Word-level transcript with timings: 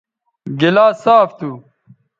گلاس 0.59 0.93
صاف 1.03 1.29
تھو 1.39 1.51